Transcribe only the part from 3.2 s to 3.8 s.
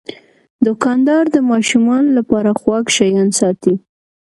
ساتي.